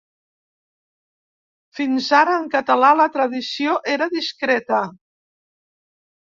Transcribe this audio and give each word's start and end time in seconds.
Fins 1.79 2.07
ara 2.19 2.37
en 2.37 2.47
català 2.55 2.89
la 3.01 3.05
tradició 3.19 3.77
era 3.97 4.09
discreta. 4.15 4.81